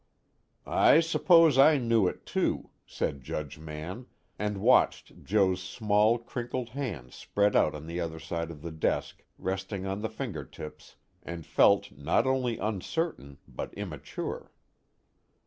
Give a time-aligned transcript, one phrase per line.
[0.65, 4.07] "I suppose I knew it too," said Judge Mann,
[4.39, 9.23] and watched Joe's small crinkled hands spread out on the other side of the desk
[9.37, 14.51] resting on the fingertips, and felt not only uncertain but immature.